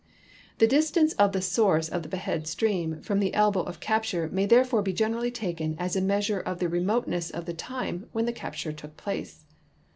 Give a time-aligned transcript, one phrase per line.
[0.57, 4.47] The distance of the source of the beheaded stream from the elbow of capture may
[4.47, 8.33] therefore be generally taken as a measure of the remoteness of the time when the
[8.33, 9.45] capture took place.